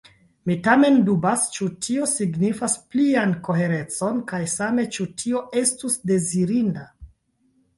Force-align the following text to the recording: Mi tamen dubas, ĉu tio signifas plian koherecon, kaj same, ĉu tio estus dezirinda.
Mi 0.49 0.53
tamen 0.67 0.95
dubas, 1.09 1.43
ĉu 1.57 1.67
tio 1.87 2.07
signifas 2.13 2.77
plian 2.95 3.35
koherecon, 3.49 4.19
kaj 4.33 4.41
same, 4.55 4.87
ĉu 4.97 5.07
tio 5.25 5.43
estus 5.63 5.99
dezirinda. 6.15 6.89